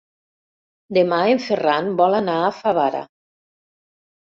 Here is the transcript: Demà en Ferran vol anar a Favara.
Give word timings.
Demà 0.97 1.19
en 1.35 1.43
Ferran 1.49 1.93
vol 2.01 2.19
anar 2.23 2.41
a 2.47 2.51
Favara. 2.63 3.05